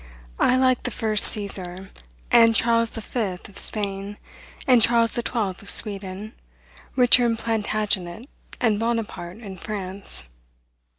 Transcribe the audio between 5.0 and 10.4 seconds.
XII., of Sweden; Richard Plantagenet; and Bonaparte, in France.